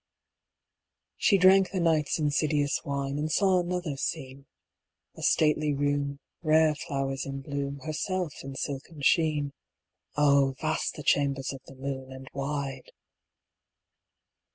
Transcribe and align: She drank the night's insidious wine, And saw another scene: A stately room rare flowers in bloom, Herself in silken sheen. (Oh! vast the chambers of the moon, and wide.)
She 1.17 1.37
drank 1.37 1.69
the 1.69 1.79
night's 1.79 2.17
insidious 2.17 2.81
wine, 2.83 3.19
And 3.19 3.31
saw 3.31 3.59
another 3.59 3.95
scene: 3.97 4.47
A 5.15 5.21
stately 5.21 5.75
room 5.75 6.17
rare 6.41 6.73
flowers 6.73 7.23
in 7.23 7.41
bloom, 7.41 7.81
Herself 7.81 8.33
in 8.43 8.55
silken 8.55 9.03
sheen. 9.03 9.53
(Oh! 10.17 10.55
vast 10.59 10.95
the 10.95 11.03
chambers 11.03 11.53
of 11.53 11.61
the 11.67 11.75
moon, 11.75 12.11
and 12.11 12.27
wide.) 12.33 12.89